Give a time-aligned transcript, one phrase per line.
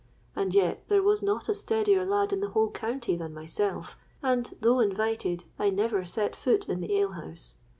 [0.35, 4.51] And yet there was not a steadier lad in the whole county than myself; and,
[4.59, 7.53] though invited, I never set foot in the ale house.